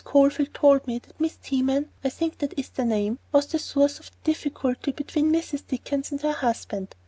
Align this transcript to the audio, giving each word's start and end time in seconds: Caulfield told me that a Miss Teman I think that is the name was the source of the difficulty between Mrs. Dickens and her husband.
Caulfield 0.03 0.51
told 0.55 0.87
me 0.87 0.97
that 0.97 1.11
a 1.11 1.21
Miss 1.21 1.37
Teman 1.43 1.85
I 2.03 2.09
think 2.09 2.39
that 2.39 2.57
is 2.57 2.69
the 2.69 2.85
name 2.85 3.19
was 3.31 3.45
the 3.45 3.59
source 3.59 3.99
of 3.99 4.09
the 4.09 4.17
difficulty 4.31 4.91
between 4.93 5.31
Mrs. 5.31 5.67
Dickens 5.67 6.09
and 6.11 6.19
her 6.21 6.31
husband. 6.31 6.95